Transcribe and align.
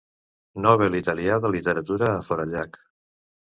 Nobel 0.65 0.97
italià 1.01 1.37
de 1.45 1.53
literatura 1.57 2.11
a 2.17 2.19
Forallac. 2.31 2.83